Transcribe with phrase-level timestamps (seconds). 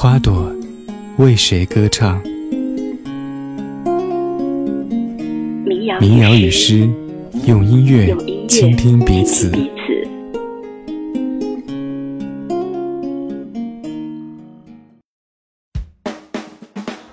[0.00, 0.54] 花朵
[1.16, 2.22] 为谁歌唱？
[6.00, 6.88] 民谣与诗，
[7.48, 8.16] 用音乐
[8.46, 9.50] 倾听彼此。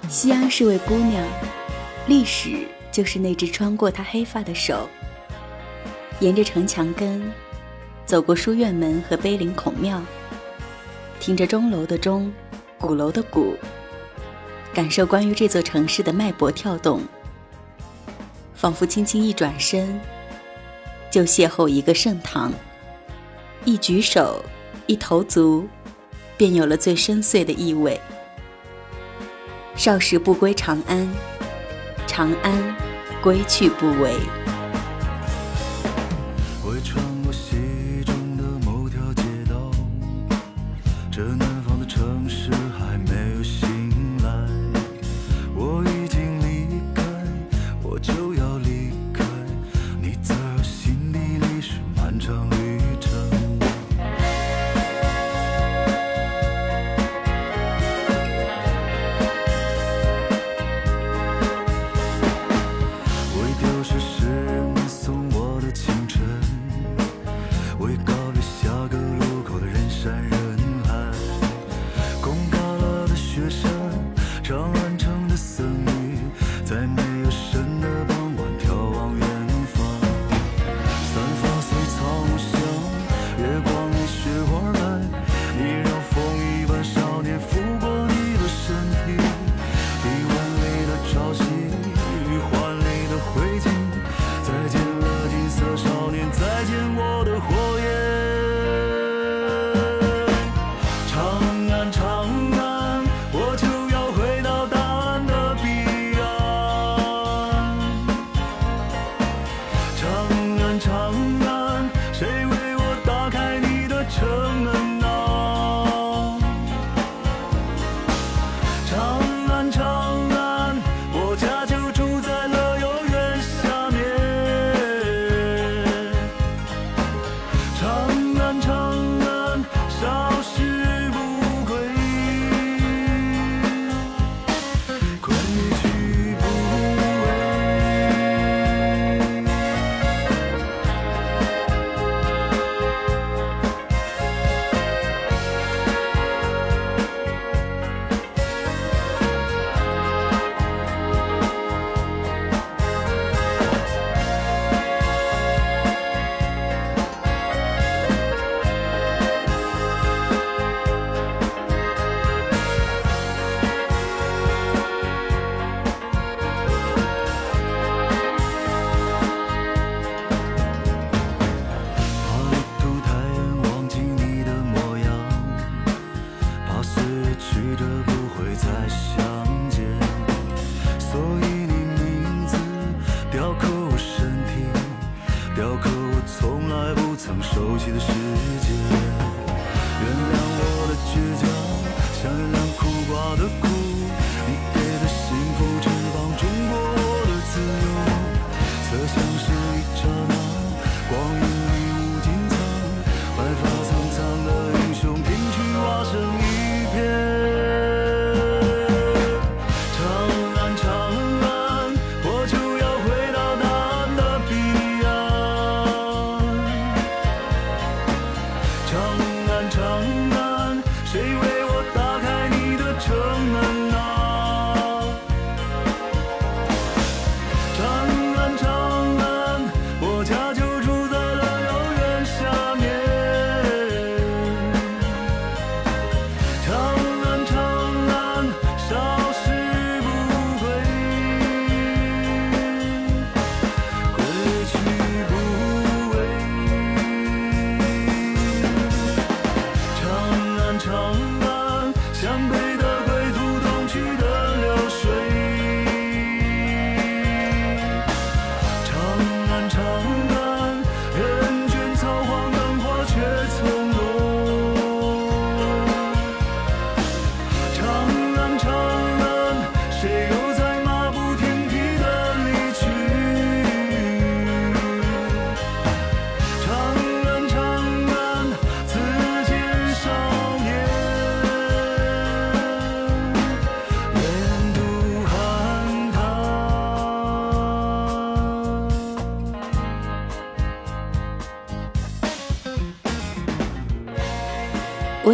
[0.08, 1.28] 西安是位姑娘，
[2.06, 2.52] 历史
[2.92, 4.88] 就是那只穿过她黑发的手。
[6.20, 7.20] 沿着城墙根，
[8.06, 10.00] 走过书院门和碑林孔庙，
[11.20, 12.32] 听着钟楼的钟，
[12.86, 13.56] 鼓楼的鼓，
[14.72, 17.02] 感受关于这座城市的脉搏跳动，
[18.54, 20.00] 仿佛轻轻一转身，
[21.10, 22.54] 就邂逅一个盛唐。
[23.64, 24.40] 一举手，
[24.86, 25.68] 一投足，
[26.38, 28.00] 便有了最深邃的意味。
[29.76, 31.10] 少时不归长安，
[32.06, 32.76] 长安
[33.20, 34.14] 归去不为。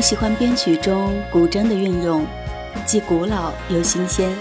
[0.01, 2.25] 喜欢编曲中古筝的运用，
[2.87, 4.35] 既古老又新鲜，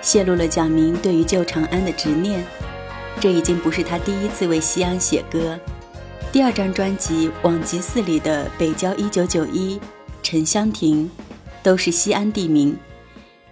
[0.00, 2.42] 泄露了蒋明对于旧长安的执念。
[3.20, 5.58] 这已经不是他第一次为西安写歌。
[6.32, 9.76] 第二张专辑《往极寺》里的《北郊一九九一》
[10.22, 11.04] 《沉香亭》，
[11.62, 12.76] 都是西安地名，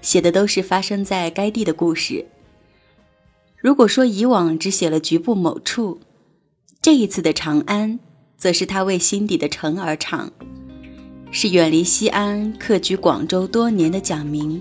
[0.01, 2.25] 写的都是发生在该地的故事。
[3.59, 6.01] 如果说以往只写了局部某处，
[6.81, 7.99] 这一次的长安，
[8.39, 10.31] 则是他为心底的城而唱，
[11.39, 14.59] 是远离西安、客居广州多年的蒋明，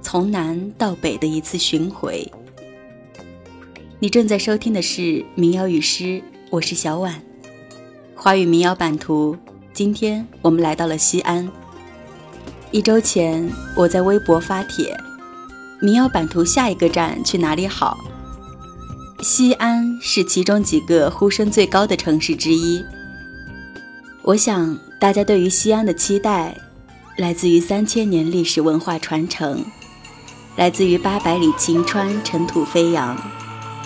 [0.00, 2.24] 从南到北的一次巡回。
[3.98, 7.20] 你正在收听的是民谣与诗，我是小婉。
[8.14, 9.36] 华语民谣版图，
[9.72, 11.50] 今天我们来到了西安。
[12.70, 14.96] 一周前，我在微博发帖：
[15.80, 17.98] 民谣版图下一个站去哪里好？
[19.20, 22.84] 西安是其中几个呼声最高的城市之一。
[24.22, 26.56] 我想，大家对于西安的期待，
[27.18, 29.62] 来自于三千年历史文化传承，
[30.56, 33.14] 来自于八百里秦川尘土飞扬。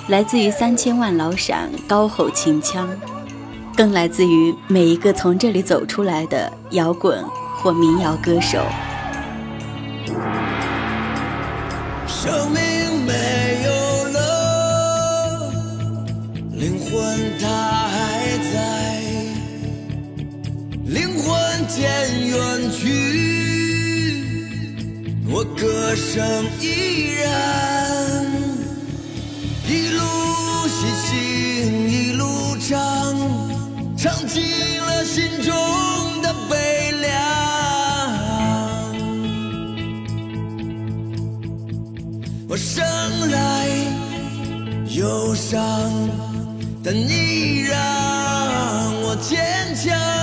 [0.06, 2.88] 来自于三千万老陕高吼秦腔，
[3.76, 7.20] 更来自于每一个从这里走出来的摇滚
[7.56, 8.64] 或民谣歌手。
[12.06, 13.72] 生命没有
[14.12, 15.52] 了，
[16.52, 17.02] 灵魂
[17.40, 18.97] 它还在，
[21.18, 21.82] 魂渐
[22.26, 22.36] 远
[22.70, 22.84] 去，
[25.30, 26.64] 我歌声依
[27.20, 27.26] 然。
[29.68, 30.00] 一路
[30.68, 31.12] 细行，
[31.90, 32.22] 一路
[32.66, 32.78] 唱，
[33.96, 34.42] 唱尽
[34.80, 35.52] 了心中
[36.22, 37.06] 的悲凉。
[42.48, 42.82] 我生
[43.30, 43.68] 来
[44.96, 45.60] 忧伤，
[46.82, 47.76] 但你让
[49.02, 49.36] 我坚
[49.74, 50.17] 强。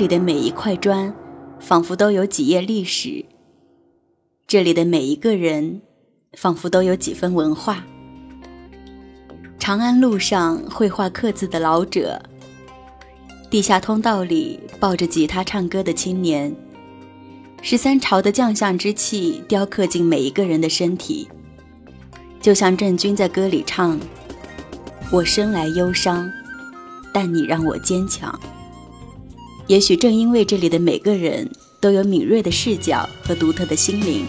[0.00, 1.14] 里的每一块砖，
[1.60, 3.22] 仿佛都有几页历史。
[4.46, 5.82] 这里的每一个人，
[6.38, 7.84] 仿佛都有几分文化。
[9.58, 12.18] 长安路上绘画刻字的老者，
[13.50, 16.50] 地下通道里抱着吉他唱歌的青年，
[17.60, 21.28] 十三朝的将相之气雕刻进每一个人的身体，
[22.40, 24.00] 就像郑钧在歌里唱
[25.12, 26.26] ：“我生来忧伤，
[27.12, 28.34] 但你让我坚强。”
[29.70, 31.48] 也许正因为这里的每个人
[31.78, 34.26] 都有敏锐的视角和独特的心灵，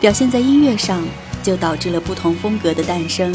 [0.00, 1.04] 表现在音乐上，
[1.42, 3.34] 就导致了不同风格的诞生。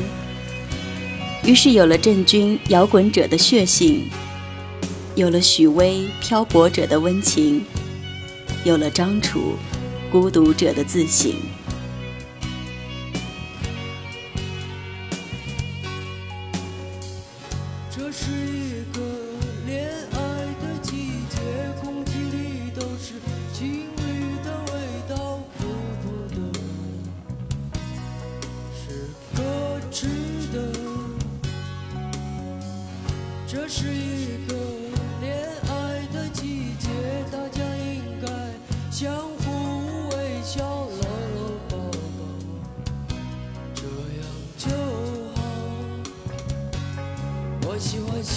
[1.44, 4.10] 于是有了郑钧摇滚者的血性，
[5.16, 7.62] 有了许巍漂泊者的温情，
[8.64, 9.58] 有了张楚
[10.10, 11.34] 孤独者的自省。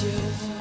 [0.03, 0.52] 这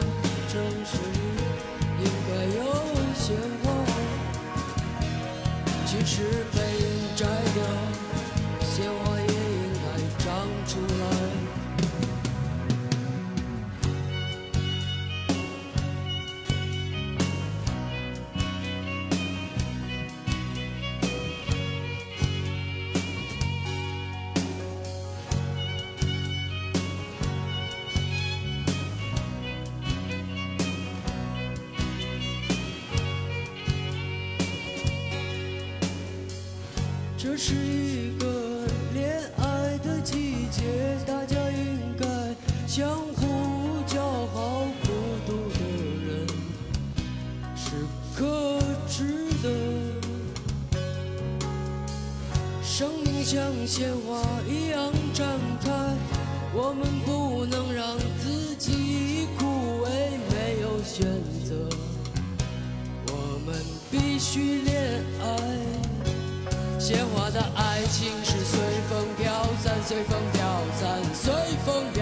[52.82, 54.20] 生命像鲜花
[54.50, 55.24] 一样绽
[55.64, 55.70] 开，
[56.52, 59.46] 我们不能让自己枯
[59.86, 59.88] 萎，
[60.32, 61.06] 没有选
[61.46, 61.70] 择，
[63.06, 63.54] 我们
[63.92, 65.30] 必须恋爱。
[66.80, 68.60] 鲜花的爱情是随
[68.90, 70.42] 风飘散，随风飘
[70.80, 71.32] 散，随
[71.64, 72.01] 风飘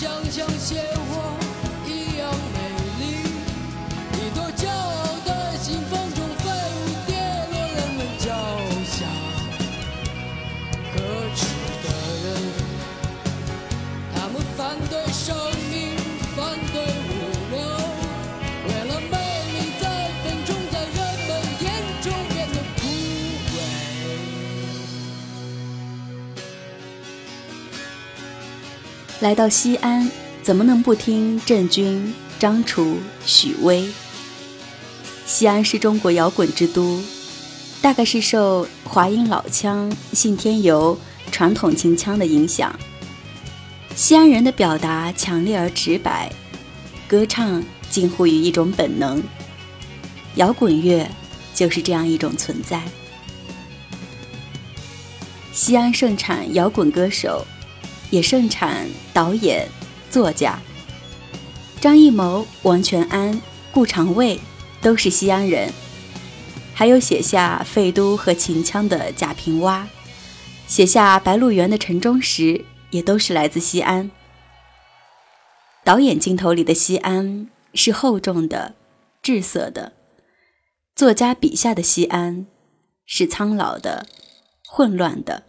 [0.00, 1.27] 他们想像鲜花
[29.20, 30.08] 来到西安，
[30.44, 33.88] 怎么能不听郑钧、张楚、许巍？
[35.26, 37.02] 西安是中国摇滚之都，
[37.82, 40.96] 大概是受华阴老腔、信天游
[41.32, 42.72] 传统秦腔的影响。
[43.96, 46.30] 西安人的表达强烈而直白，
[47.08, 47.60] 歌唱
[47.90, 49.20] 近乎于一种本能。
[50.36, 51.04] 摇滚乐
[51.56, 52.80] 就是这样一种存在。
[55.52, 57.44] 西安盛产摇滚歌手，
[58.10, 59.68] 也盛产导演、
[60.10, 60.58] 作家。
[61.80, 63.40] 张艺谋、王全安、
[63.72, 64.40] 顾长卫
[64.80, 65.72] 都是西安人，
[66.74, 69.86] 还有写下《废都》和《秦腔》的贾平凹，
[70.66, 72.64] 写下《白鹿原》的陈忠实。
[72.90, 74.10] 也都是来自西安。
[75.84, 78.76] 导演镜头里的西安是厚重的、
[79.20, 79.92] 滞涩的；
[80.96, 82.46] 作家笔下的西安
[83.04, 84.06] 是苍老的、
[84.66, 85.42] 混乱的。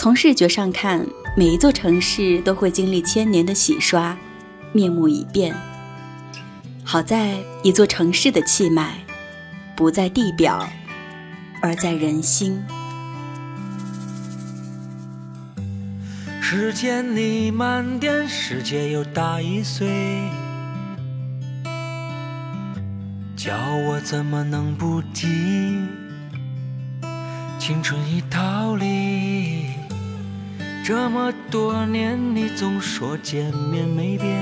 [0.00, 1.04] 从视觉上看，
[1.36, 4.16] 每一座城市都会经历千年的洗刷，
[4.72, 5.52] 面目已变。
[6.84, 8.94] 好在一座城市的气脉
[9.76, 10.64] 不在地表，
[11.60, 12.62] 而在人心。
[16.40, 19.88] 时间你慢点，世界又大一岁。
[23.36, 23.52] 叫
[23.88, 25.26] 我怎么能不急？
[27.58, 29.66] 青春已逃离，
[30.88, 34.34] 这么多年，你总说见面没变，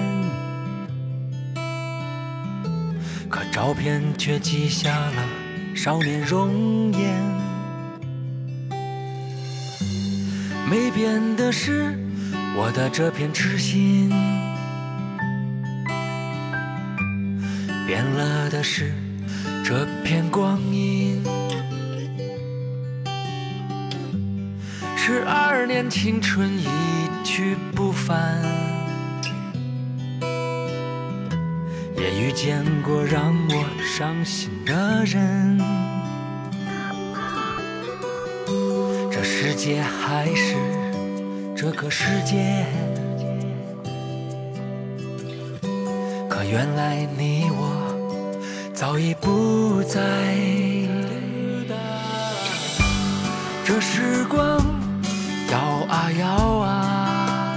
[3.29, 5.29] 可照片却记下了
[5.75, 7.21] 少年容颜。
[10.71, 11.99] 没变的是
[12.57, 14.09] 我的这片痴心，
[17.89, 18.95] 变了的是
[19.65, 21.21] 这片光阴。
[25.09, 26.67] 十二年青春一
[27.23, 28.43] 去不返，
[31.97, 35.61] 也遇见过让我伤心的人。
[39.13, 40.57] 这世界还是
[41.57, 42.67] 这个世界，
[46.29, 50.01] 可原来你我早已不在。
[53.65, 54.76] 这时光
[55.51, 56.27] 摇啊摇
[56.59, 57.57] 啊，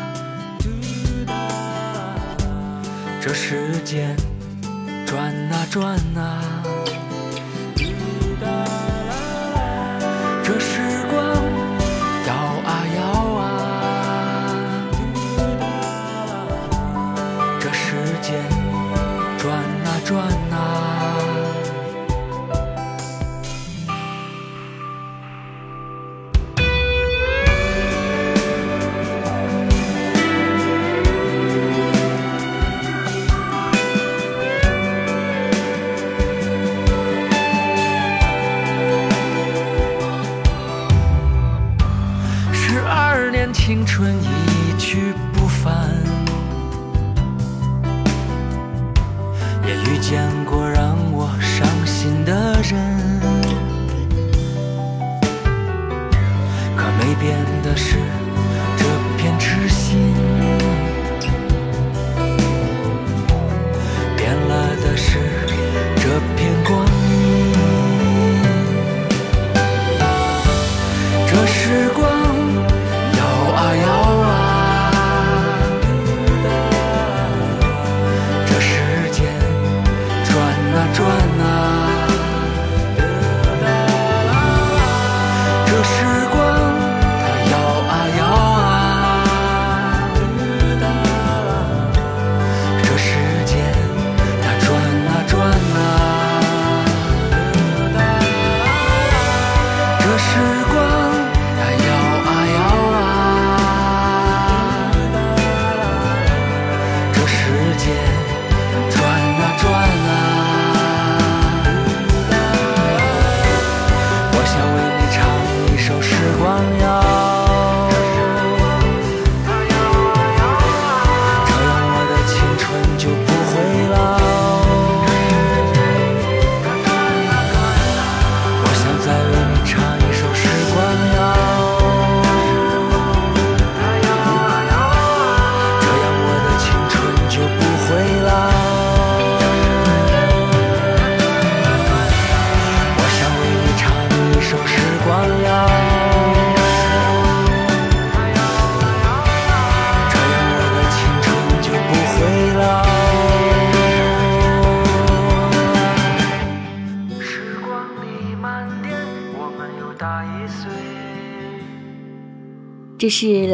[3.21, 4.15] 这时间
[5.05, 6.63] 转啊转啊，
[10.43, 10.79] 这时
[11.09, 11.19] 光
[12.27, 12.33] 摇
[12.65, 13.01] 啊摇
[13.35, 13.43] 啊，
[17.59, 18.33] 这时间
[19.37, 20.38] 转啊转。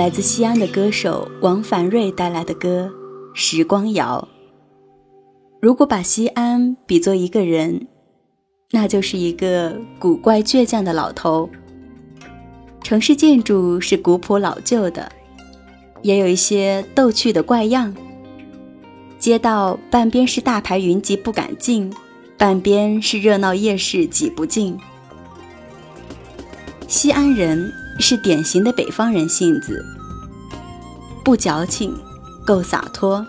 [0.06, 2.94] 来自西安的歌手王凡瑞带来的歌
[3.34, 4.28] 《时光谣》。
[5.60, 7.88] 如果把西安比作一个人，
[8.70, 11.50] 那就是一个古怪倔强的老头。
[12.84, 15.12] 城市建筑是古朴老旧的，
[16.04, 17.91] 也有一些逗趣的怪样。
[19.18, 21.91] 街道半边是大牌云集不敢进，
[22.38, 24.78] 半边是热闹夜市挤不进。
[26.88, 27.74] 西安人。
[27.98, 29.82] 是典型的北方人性子，
[31.25, 31.91] 不矫情，
[32.45, 33.25] 够洒脱。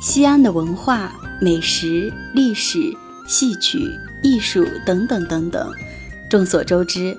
[0.00, 2.96] 西安的文化、美食、历史、
[3.28, 3.90] 戏曲、
[4.22, 5.70] 艺术等等等等，
[6.30, 7.14] 众所周知。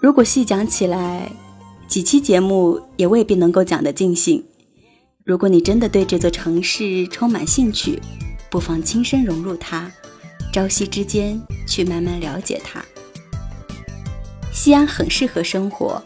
[0.00, 1.32] 如果细讲起来，
[1.88, 4.44] 几期节目也未必能够讲得尽兴。
[5.24, 8.00] 如果你真的对这座城市充满兴趣，
[8.48, 9.90] 不妨亲身融入它，
[10.52, 12.80] 朝夕之间去慢慢了解它。
[14.52, 16.00] 西安很适合生活，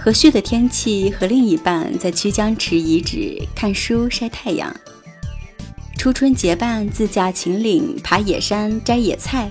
[0.00, 4.74] 和煦的天气和另一半在曲江池遗址看书晒太阳，
[5.98, 9.50] 初春结伴自驾秦岭爬野山摘野菜，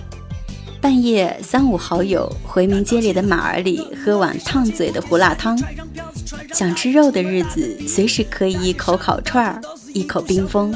[0.80, 5.56] 半夜三五好友回民街里的马儿里喝碗烫嘴的胡辣汤，
[6.54, 9.60] 想吃肉的日子随时可以一口烤串儿，
[9.92, 10.74] 一口冰峰，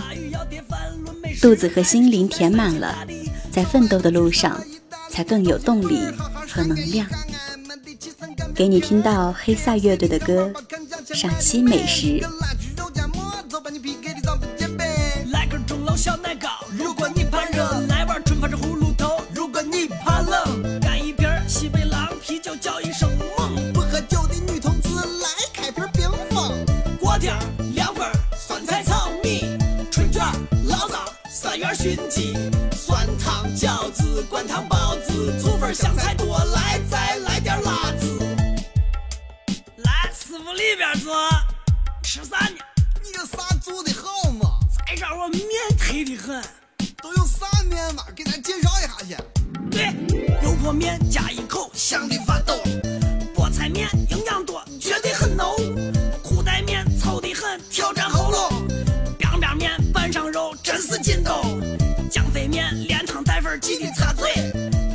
[1.41, 2.95] 肚子和心灵填满了，
[3.51, 4.63] 在奋斗的路上
[5.09, 5.99] 才更有动力
[6.47, 7.07] 和能量。
[8.55, 10.53] 给你听到黑撒乐队的歌，
[11.15, 12.21] 陕西美食。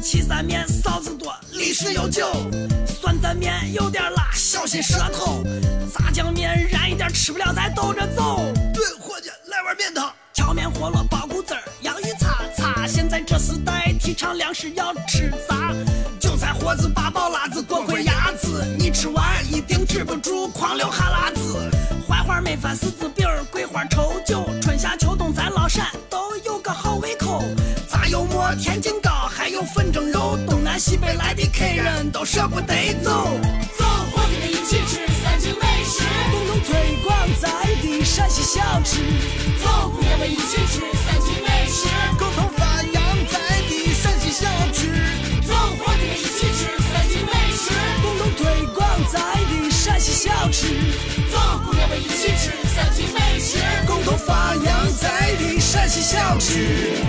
[0.10, 2.32] 岐山面臊子多，历史悠久。
[2.86, 5.44] 酸蘸面有点辣，小心舌头。
[5.94, 8.40] 炸酱面燃一点，吃不了再兜着走。
[8.74, 10.10] 对，伙计，来碗面汤。
[10.34, 12.88] 荞面饸饹包谷子儿，洋芋擦擦。
[12.88, 15.74] 现在这时代提倡粮食要吃杂，
[16.22, 21.70] 韭菜盒子、八宝辣子、锅盔鸭子，你吃完一定止不住狂流哈喇子。
[22.08, 22.90] 槐花没饭、柿
[30.78, 33.10] 西北来的客人都舍不得走。
[33.78, 37.50] 走，伙计们一起吃三秦美食，共同推广在
[37.82, 39.02] 地陕西小吃。
[39.64, 41.88] 走，姑娘们一起吃三秦美食，
[42.20, 44.86] 共同发扬在地陕西小吃。
[45.48, 47.72] 走，伙计们一起吃三秦美食，
[48.04, 50.68] 共同推广在地陕西小吃。
[51.32, 57.02] 走，姑娘们一起吃三秦美食，共同发扬在地陕西小吃。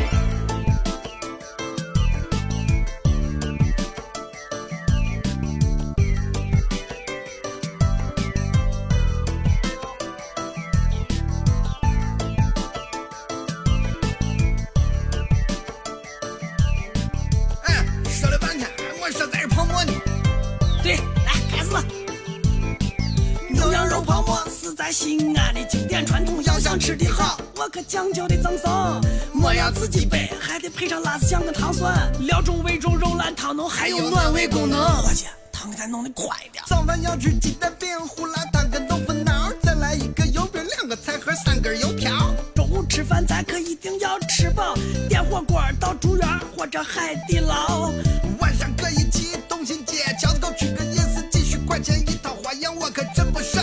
[26.89, 28.99] 吃的好，我可讲究的赠送。
[29.35, 34.89] 莫要自己备，还得配上辣子酱跟糖蒜，料中味中，肉烂汤浓，还有暖胃功能。
[34.97, 36.65] 伙计，汤给咱弄的快点。
[36.67, 42.35] 早饭要吃鸡蛋饼、胡辣汤跟豆腐脑，再来一个油饼，两个菜盒，三根油条。
[42.55, 44.75] 中午吃饭咱可一定要吃饱，
[45.11, 47.93] 点火锅到竹园或者海底捞。
[48.41, 53.61] 晚上可以去东新街，桥子糕吃个夜市，几十块钱一套，花样我可真不少。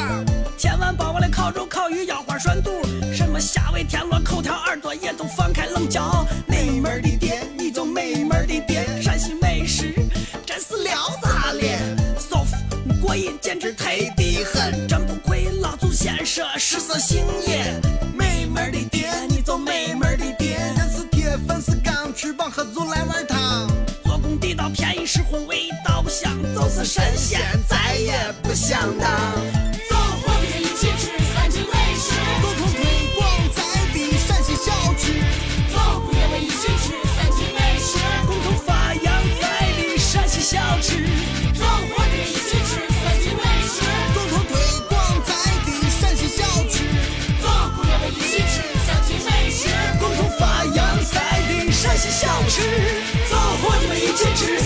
[0.60, 2.72] 千万把我的烤肉、烤鱼、腰花涮肚，
[3.56, 6.28] 什么虾尾、田螺、口条、耳朵也都放开冷嚼。
[6.46, 9.94] 美门的店，你就美门的店，陕西美食
[10.46, 11.80] 真是撩炸咧，
[12.20, 12.56] 舒服
[13.02, 17.80] 过瘾，简直忒的很，真不愧老祖先说食色性也。
[18.14, 23.70] 美门的店，你就美门的店，人是铁，粉是钢，吃饱喝足来碗汤。
[24.04, 28.14] 做工地道，便宜实惠，味道香，就是神仙再也
[28.44, 29.55] 不想当。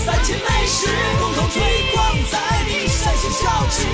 [0.10, 0.88] 三秦美食，
[1.22, 1.62] 共同推
[1.94, 3.86] 广在地陕西小吃。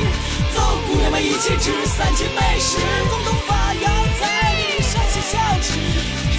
[0.56, 2.78] 走，姑娘们一起吃三秦美食，
[3.10, 3.84] 共同发扬
[4.17, 4.23] 在
[4.56, 5.67] 地陕西小吃。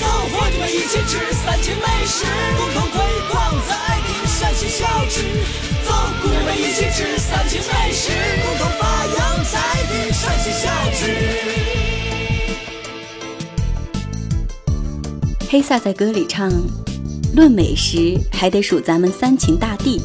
[0.00, 2.24] 走，伙计们一起吃三秦美食，
[2.56, 2.96] 共同推
[3.30, 5.20] 广在地陕西小吃。
[5.86, 8.10] 走，姑娘们一起吃三秦美食，
[8.46, 9.60] 共同发扬在
[9.90, 10.98] 地陕西小吃。
[15.50, 16.50] 黑撒在歌里唱
[17.36, 20.00] ：“论美食，还得数咱们三秦大地，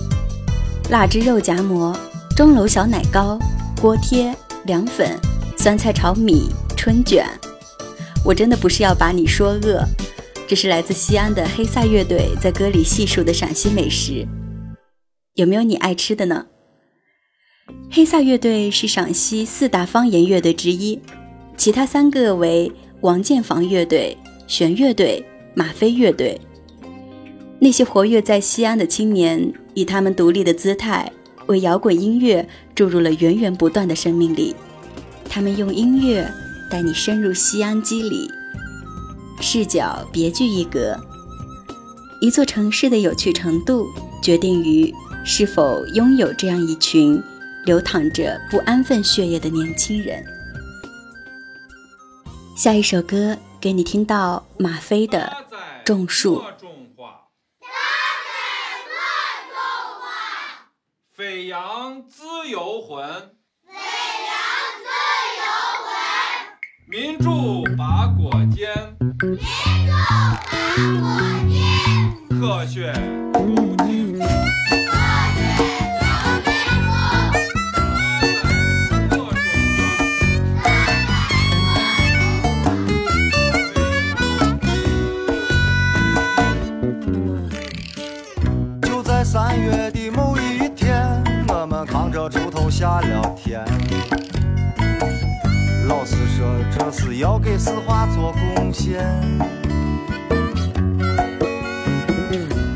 [0.90, 1.98] 腊汁肉夹馍、
[2.36, 3.40] 钟楼小奶糕、
[3.80, 5.18] 锅贴、凉粉、
[5.58, 7.26] 酸菜炒米、春卷。”
[8.26, 9.82] 我真的不是要把你说饿，
[10.46, 14.28] 这是来自西安的黑撒乐队在歌里细数的陕西美食。
[15.36, 16.48] 有没有你爱吃的呢？
[17.90, 21.00] 黑撒乐队是陕西四大方言乐队之一，
[21.56, 24.18] 其他三个为王建房乐队、
[24.48, 26.38] 弦乐队、马飞乐队。
[27.64, 31.12] 那些活跃在西安的青年，以他们独立的姿态，
[31.46, 34.56] 为摇滚音乐注入了源源不断的生命力。
[35.30, 36.28] 他们用音乐
[36.72, 38.28] 带你深入西安肌理，
[39.40, 40.98] 视角别具一格。
[42.20, 43.88] 一座城市的有趣程度，
[44.24, 44.92] 决定于
[45.24, 47.22] 是否拥有这样一群
[47.66, 50.26] 流淌着不安分血液的年轻人。
[52.58, 55.32] 下一首歌给你听到马飞的
[55.86, 56.42] 《种树》。
[61.14, 63.06] 飞扬自由魂，
[63.68, 64.32] 飞扬
[64.80, 64.88] 自
[65.42, 65.44] 由
[65.84, 65.92] 魂，
[66.88, 68.72] 民主拔果坚，
[69.20, 69.36] 民主
[69.90, 70.72] 拔果
[72.30, 72.94] 坚，科学
[92.72, 93.64] 下了田。
[95.90, 99.06] 老师说这是要给四化做贡献。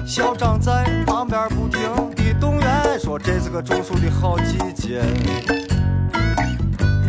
[0.06, 1.82] 校长在旁边不停
[2.14, 5.02] 地动员，说这是个种树的好季节。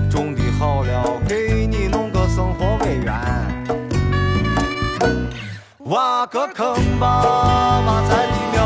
[0.09, 3.13] 种的好了，给你弄个生活委员。
[5.87, 7.23] 挖个坑吧，
[7.85, 8.65] 把菜的苗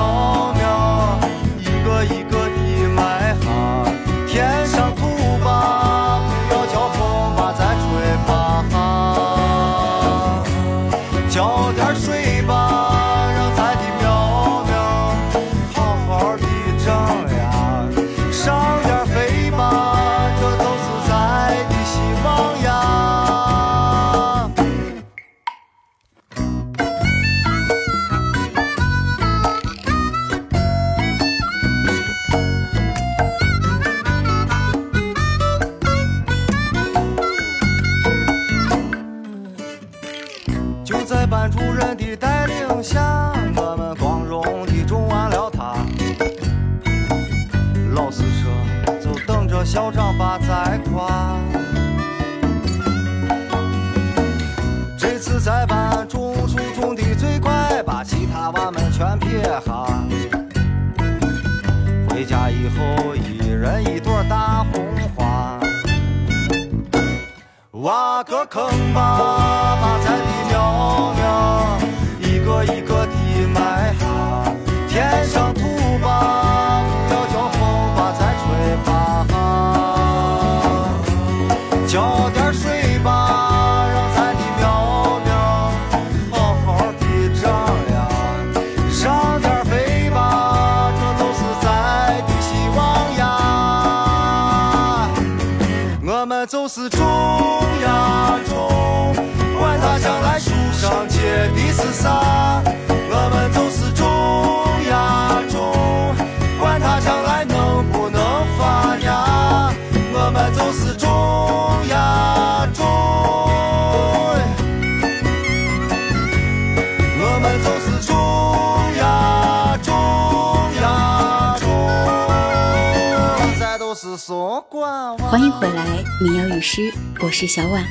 [125.31, 127.85] 欢迎回来，民谣与诗，我是小婉。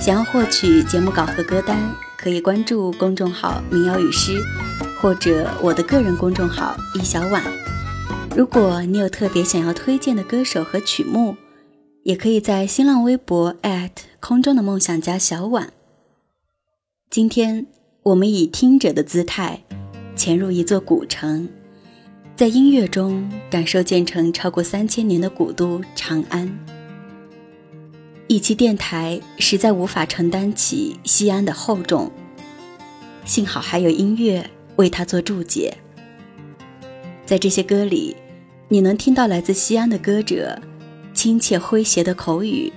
[0.00, 1.76] 想要获取节目稿和歌单，
[2.16, 4.42] 可以关注公众号“民谣与诗”，
[4.98, 7.42] 或者我的个人公众号“一小婉”。
[8.34, 11.36] 如果你有特别想要推荐的歌手和曲目，
[12.04, 13.54] 也可以在新浪微博
[14.18, 15.74] 空中的梦想家小婉。
[17.10, 17.66] 今天
[18.04, 19.62] 我们以听者的姿态，
[20.16, 21.50] 潜入一座古城，
[22.36, 26.46] 在音乐中感受建成超过三千年的古都长安。
[28.26, 32.12] 一期电台实在无法承担起西安的厚重，
[33.24, 35.74] 幸好还有音乐为它做注解。
[37.24, 38.14] 在这些歌里，
[38.68, 40.60] 你能听到来自西安的歌者
[41.14, 42.70] 亲切诙谐的口语，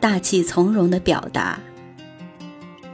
[0.00, 1.60] 大气从容的表达。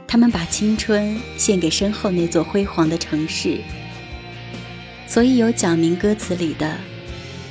[0.05, 3.61] 他们把青春献给身后那座辉煌的城市，
[5.07, 6.77] 所以有蒋明歌词里的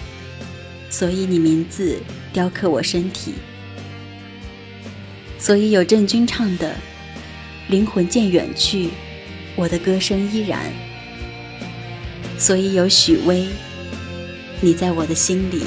[0.91, 1.99] “所以你名字
[2.33, 3.35] 雕刻我身体”。
[5.39, 6.75] 所以有郑钧唱的
[7.69, 8.91] “灵魂渐远去，
[9.57, 10.61] 我的歌声依然”。
[12.39, 13.47] 所以有许巍，
[14.61, 15.63] 你在我的心里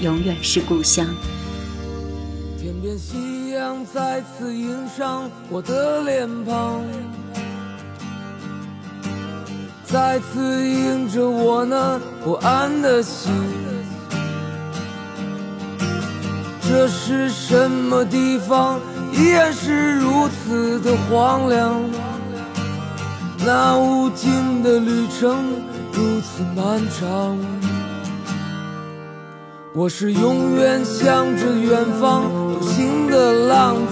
[0.00, 1.06] 永远是故乡。
[2.60, 6.82] 天边夕阳再次映上我的脸庞，
[9.92, 13.30] 再次映着我那不安的心。
[16.62, 18.80] 这是什么地方？
[19.12, 21.78] 依然是如此的荒凉。
[23.44, 25.36] 那无尽的旅程
[25.92, 27.36] 如此漫长。
[29.74, 33.91] 我是永远向着远方独行的浪子，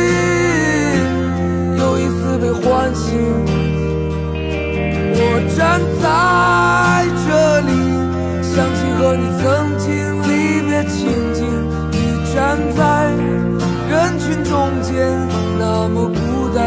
[5.13, 5.19] 我
[5.55, 5.59] 站
[6.01, 6.03] 在
[7.25, 7.29] 这
[7.61, 7.71] 里，
[8.43, 9.43] 想起和你曾
[9.77, 9.87] 经
[10.23, 10.29] 离
[10.67, 10.99] 别情
[11.33, 11.39] 景。
[11.91, 11.95] 你
[12.33, 12.35] 站
[12.75, 12.81] 在
[13.89, 14.51] 人群中
[14.81, 14.91] 间，
[15.57, 16.19] 那么孤
[16.53, 16.59] 单。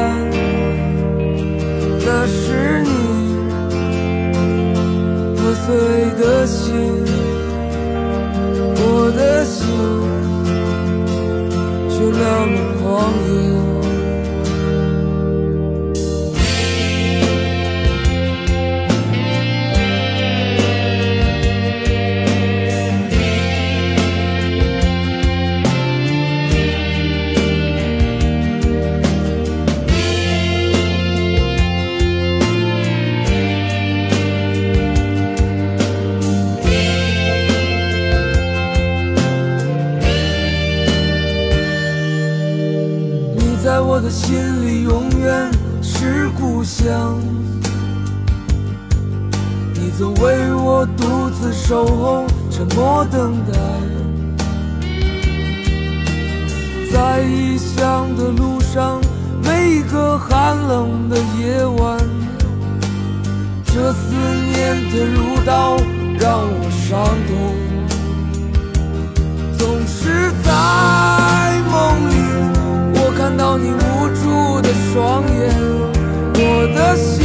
[2.06, 2.88] 那是你
[5.36, 5.66] 破碎
[51.66, 53.58] 守候，沉默等待。
[56.92, 59.00] 在异乡的路上，
[59.42, 61.98] 每一个寒冷的夜晚，
[63.64, 64.14] 这思
[64.52, 65.78] 念的如刀
[66.20, 67.32] 让我伤痛，
[69.56, 70.52] 总是在
[71.72, 71.72] 梦
[72.10, 72.12] 里。
[72.96, 75.40] 我看到你无助的双眼，
[76.34, 76.40] 我
[76.76, 77.23] 的心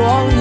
[0.00, 0.39] 双眼，